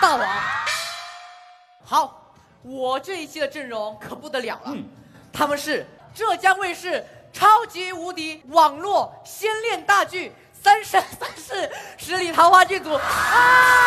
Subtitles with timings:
[0.00, 0.28] 大王。
[1.84, 4.76] 好，我这一期的阵容可不得了了，
[5.32, 10.28] 他们是浙江卫视超级无敌网络先恋大剧
[10.62, 13.79] 《三生三世十里桃花》剧组啊！